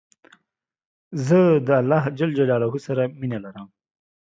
زه 1.27 1.39
د 1.67 1.69
الله 1.81 2.03
ج 2.17 2.21
سره 2.87 3.03
مينه 3.19 3.37
لرم 3.45 3.67